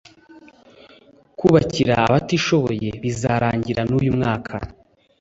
kubakira 1.37 1.93
abatishoboye 2.05 2.89
bizarangira 3.03 3.81
nuyu 3.89 4.11
mwaka 4.17 4.55